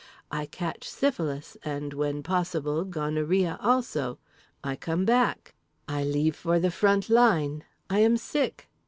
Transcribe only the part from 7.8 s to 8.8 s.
I am sick.